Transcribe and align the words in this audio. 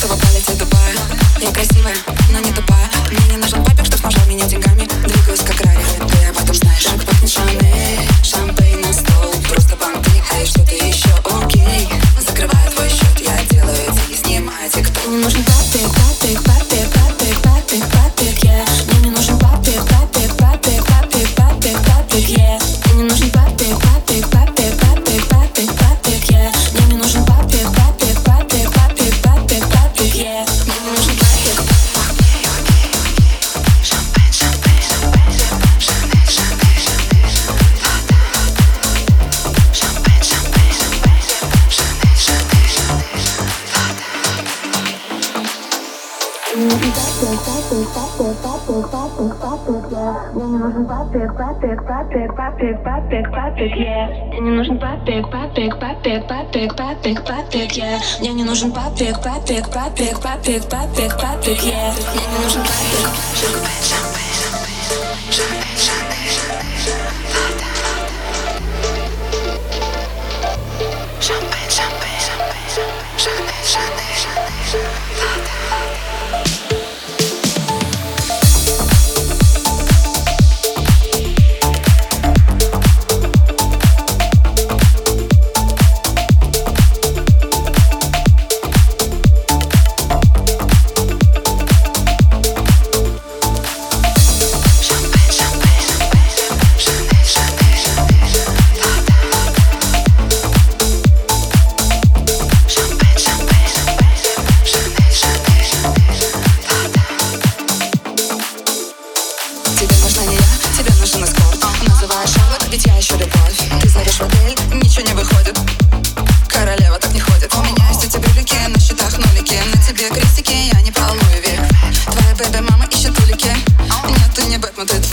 чтобы 0.00 0.16
полететь 0.16 0.48
в 0.48 0.56
Дубай 0.56 0.94
Я 1.40 1.52
красивая, 1.52 1.94
но 2.30 2.38
не 2.38 2.50
тупая. 2.52 2.88
Мне 3.10 3.36
не 3.36 3.39
папик, 59.70 59.70
папик, 59.70 60.26
папик, 60.26 60.76
папик, 60.76 61.16
папик, 61.16 61.62
я. 61.62 61.92
Мне 61.92 62.24
не 62.28 62.44
нужен 62.44 62.62
папик. 62.62 62.79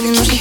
Мне 0.00 0.10
нужно 0.10 0.37